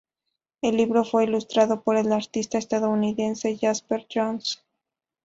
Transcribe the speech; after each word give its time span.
El 0.63 0.77
libro 0.77 1.03
fue 1.05 1.25
ilustrado 1.25 1.83
por 1.83 1.95
el 1.95 2.11
artista 2.11 2.57
estadounidense 2.57 3.55
Jasper 3.61 4.07
Johns. 4.11 4.65